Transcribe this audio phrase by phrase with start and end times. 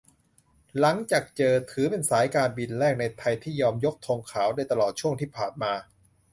[0.79, 5.73] หลังจากเจอ ถือเป็นสายการบินแรกในไทยที่ยอมยกธงขาว โดยตลอดช่วงที่ผ่านมา